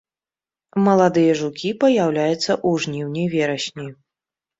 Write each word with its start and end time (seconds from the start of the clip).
Маладыя 0.85 1.33
жукі 1.41 1.69
паяўляюцца 1.83 2.39
ў 2.39 2.81
жніўні-верасні. 2.87 3.87